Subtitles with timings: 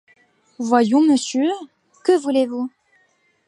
[0.57, 1.47] Voyons, monsieur,
[2.03, 2.71] que voulez-vous?